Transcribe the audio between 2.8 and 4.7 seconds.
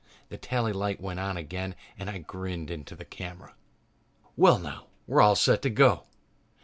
the camera. "Well,